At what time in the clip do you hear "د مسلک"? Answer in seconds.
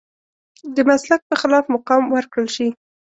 0.75-1.21